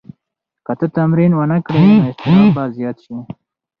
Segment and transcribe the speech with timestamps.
[0.65, 3.15] که ته تمرین ونه کړې نو اضطراب به زیات شي.